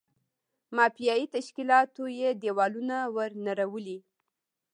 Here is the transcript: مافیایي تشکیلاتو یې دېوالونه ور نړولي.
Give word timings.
مافیایي 0.75 1.25
تشکیلاتو 1.35 2.03
یې 2.19 2.29
دېوالونه 2.41 2.97
ور 3.15 3.31
نړولي. 3.47 3.97